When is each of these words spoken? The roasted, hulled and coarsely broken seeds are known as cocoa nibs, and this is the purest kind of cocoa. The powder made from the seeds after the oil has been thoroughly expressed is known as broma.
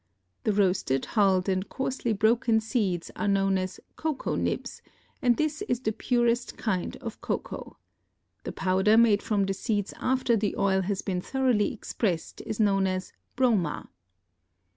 The 0.45 0.53
roasted, 0.53 1.05
hulled 1.13 1.47
and 1.47 1.69
coarsely 1.69 2.11
broken 2.11 2.59
seeds 2.59 3.11
are 3.15 3.27
known 3.27 3.59
as 3.59 3.79
cocoa 3.97 4.33
nibs, 4.33 4.81
and 5.21 5.37
this 5.37 5.61
is 5.69 5.79
the 5.79 5.91
purest 5.91 6.57
kind 6.57 6.95
of 6.97 7.21
cocoa. 7.21 7.77
The 8.43 8.51
powder 8.51 8.97
made 8.97 9.21
from 9.21 9.45
the 9.45 9.53
seeds 9.53 9.93
after 9.99 10.35
the 10.35 10.55
oil 10.57 10.81
has 10.81 11.03
been 11.03 11.21
thoroughly 11.21 11.71
expressed 11.71 12.41
is 12.47 12.59
known 12.59 12.87
as 12.87 13.13
broma. 13.37 13.89